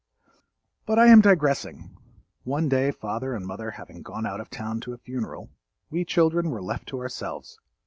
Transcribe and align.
But 0.87 0.97
I 0.97 1.05
am 1.09 1.21
digressing. 1.21 1.95
One 2.43 2.67
day 2.67 2.89
father 2.89 3.35
and 3.35 3.45
mother 3.45 3.69
having 3.69 4.01
gone 4.01 4.25
out 4.25 4.39
of 4.41 4.49
town 4.49 4.79
to 4.79 4.93
a 4.93 4.97
funeral, 4.97 5.51
we 5.91 6.05
children 6.05 6.49
were 6.49 6.63
left 6.63 6.87
to 6.87 6.97
ourselves. 6.99 7.59